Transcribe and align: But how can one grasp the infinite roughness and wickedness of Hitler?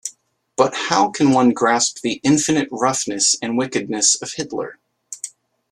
But 0.55 0.73
how 0.73 1.11
can 1.11 1.29
one 1.29 1.51
grasp 1.51 1.99
the 2.01 2.19
infinite 2.23 2.67
roughness 2.71 3.35
and 3.39 3.55
wickedness 3.55 4.19
of 4.19 4.31
Hitler? 4.33 4.79